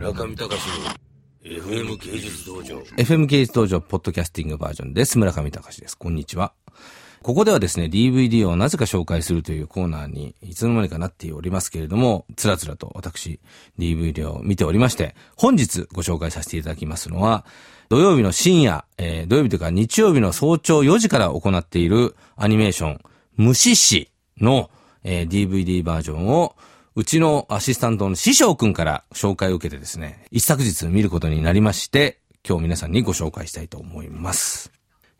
[0.00, 2.78] 村上隆の FM 芸術道場。
[2.96, 5.18] FM 芸術道場ポッドキャスティングバージョンです。
[5.18, 5.98] 村上隆です。
[5.98, 6.54] こんにちは。
[7.20, 13.40] ここではですね、DVD をなぜか紹介するというコーナーにいつの間にかなっておりますけれども、つらつらと私、
[13.78, 17.44] DVD を見ておりまして、本日ご紹介させていただきますのは、
[17.90, 23.00] 土曜日の深夜、えー土曜日というか日曜日の早朝4時から行っているアニメーション、
[23.36, 24.70] 虫師の、
[25.04, 26.56] えー DVD バージョンを、
[26.96, 34.72] うちのアシスタントの師匠くんから紹介を受けてですね、一昨日見ることになりまして、今日皆さんにご紹介したいと思います。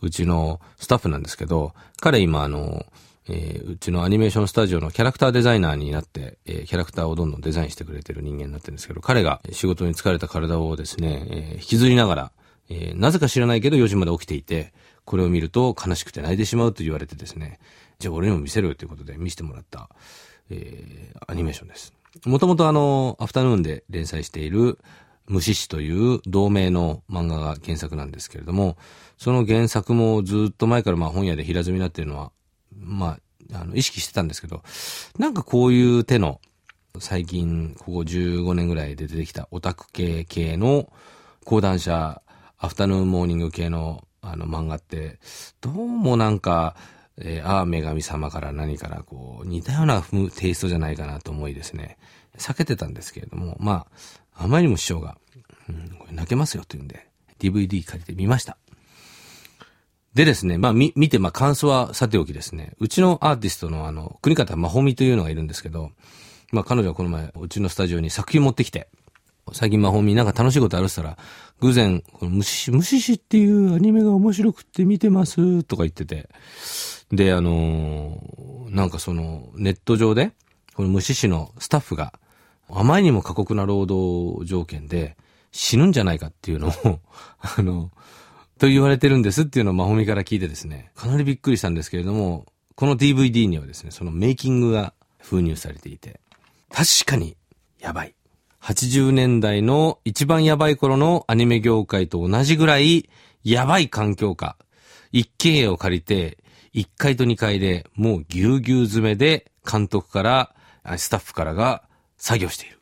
[0.00, 2.84] うちのスタッフなんですけど、彼今あの、
[3.28, 12.32] えーうちのアニメーションスタジオのキャラクターデザイナーになって、えーキャラクターをどんどんデザインしてくれてる人間になってるんですけど、彼が仕事に疲れた体をですね、えー引きずりながら、
[12.70, 14.72] えーなぜか知らないけど4時まで起きていて、
[15.04, 17.60] これを見ると悲しくて泣いてしまうと言われてですね、
[18.00, 19.88] じゃあ俺にも見せろよということで見せてもらった、
[20.52, 21.92] えーアニメーションです。
[22.26, 24.78] もともとあの、アフタヌーンで連載している、
[25.26, 28.76] 虫師という同名の漫画が原作なんですけれども、
[29.16, 32.32] その原作もずっと前からまあ本屋で平積みになっているのは、
[32.76, 33.18] ま
[33.52, 34.62] あ、あの、意識してたんですけど、
[35.18, 36.40] なんかこういう手の、
[36.98, 40.92] 最近、ここ15年ぐらいで出てきたオタク系系の
[41.44, 42.20] 講談社、
[42.58, 45.18] アフタヌーンモーニング系のあの漫画って、
[45.60, 46.76] どうもなんか、
[47.18, 50.02] えー、ああ、女神様から何からこう、似たような
[50.36, 51.98] テイストじゃないかなと思いですね、
[52.38, 53.86] 避けてたんですけれども、ま
[54.34, 55.18] あ、あまりにも師匠が、
[55.68, 58.56] うん、これ泣けますよというんで、DVD 借りてみました。
[60.14, 65.90] でですね、まあ、み、見て、まあ、感想はさておきですね、うちのアーティストのあの、国方まほみというのがいるんですけど、
[66.52, 68.88] まあ、彼女はこの前、うちのスタジオに作品持ってきて、
[69.52, 71.26] 最近まほみなんか楽しいことあるって言ったら、
[71.60, 76.28] 偶然、この虫師、虫師っていうアニメが面白くって見てますとか言ってて、
[77.12, 80.32] で、あのーなんかその、ネット上で、
[80.74, 82.14] この虫師のスタッフが、
[82.70, 85.16] あまりにも過酷な労働条件で、
[85.52, 86.72] 死ぬんじゃないかっていうのを、
[87.40, 87.90] あの、
[88.58, 96.18] と言われてるんですっていうのをまほみから聞いてですね、かなりびっくりしたんですけれども、この DVD にはですね、そのメイキングが封入されていて、
[96.70, 97.36] 確かに、
[97.78, 98.14] やばい。
[98.62, 103.10] 80年代の一番やばい頃のアニメ業界と同じぐらい、
[103.44, 104.56] やばい環境下。
[105.10, 106.38] 一軒家を借りて、
[106.74, 110.54] 1階と2階でもうぎゅうぎゅう詰めで監督から、
[110.96, 111.82] スタッフからが
[112.16, 112.80] 作業している。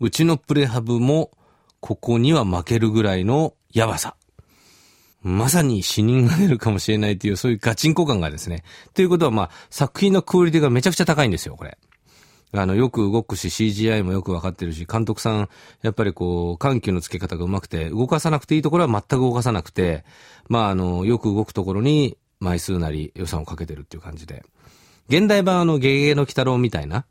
[0.00, 1.30] うちのプレハブも、
[1.80, 4.16] ここには負けるぐらいのやばさ。
[5.22, 8.62] まさに死人が出るかもしれないという、そういうガチンコ感がですね。
[8.94, 11.78] ということは、まあ、作品のクオリティがめちゃくちゃ高いんですよ、これ。
[12.52, 15.48] あの、よく動くし、CGI もよくわかってるし、監督さん、
[15.82, 20.04] やっぱりこう、緩急の付け方がうまくて、動かさなくていいところは全く動かさなくて、
[20.48, 24.44] まあ、あの、よく動くところに、枚数なり予算をかけてるっていう感じで。
[25.08, 27.06] 現代版あの、ゲゲゲの鬼太郎みたいな、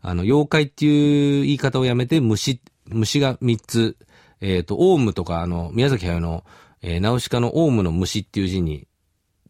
[0.00, 3.96] あの、妖怪っていう言い方をやめて、虫、虫が3つ、
[4.40, 6.44] えっ、と、オウムとか、あの、宮崎駿の、
[6.82, 8.86] えー、ナウシカのオウムの虫っていう字に、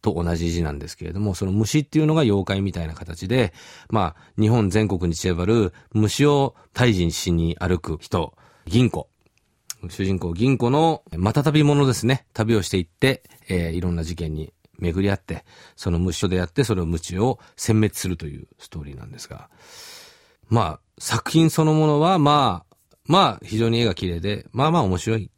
[0.03, 3.53] と同じ字なんですけれども、その虫っていうのが妖怪みたいな形で、
[3.91, 9.09] まあ、日本全国に散らばる虫を退治しに歩く人、銀行。
[9.89, 12.27] 主人公銀行のまた旅者ですね。
[12.35, 15.45] 旅をしていって、えーいろんな事件に巡り合って、
[15.77, 19.49] その虫と出会って、その虫を殲滅するというストーリーなんですが、
[20.49, 22.77] まあ、作品そのものは、まあ、
[23.07, 25.31] まあ、非常に絵が綺麗で、まあまあ面白い。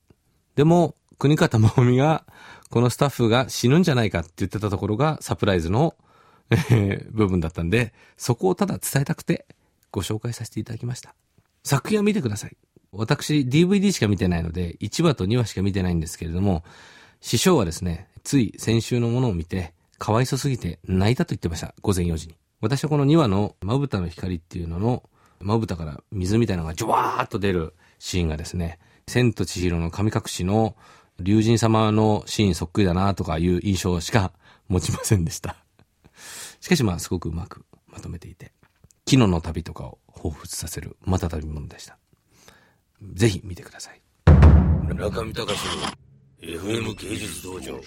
[0.57, 2.25] でも、国方真美が、
[2.71, 5.95] このスタッフが死ぬんじゃないかって言ってたところがサプライズの、
[6.51, 9.47] えー部分だったんで、そこをただ伝えたくて
[9.91, 11.15] ご紹介させていただきました。
[11.65, 12.57] 作品は見てください。
[12.91, 16.65] 私、DVD しか見てないので、1話と2話しか見てないんですけれども、
[17.21, 21.75] 師匠はですね、つい先週のものを見て、かわいそすぎて泣いたと言ってました。
[21.81, 22.37] 午前4時に。
[22.61, 25.03] 私はこの2話のまぶたの光っていうのの、
[25.41, 30.77] まぶたから水みたいなのがジョワーっと出るシーンがですね、千と千尋の神隠しの
[31.21, 34.33] 竜神様のシーンそっくりだなとかいう印象しか
[34.69, 35.57] 持ちませんでした。
[36.61, 38.53] しかしまあすごくうまくまとめていて、
[39.05, 41.99] 木野の旅とかを彷彿させるまた旅物でした。
[43.15, 44.01] ぜひ見てください。
[44.87, 45.59] 村上隆
[46.43, 47.81] FM 芸術道場。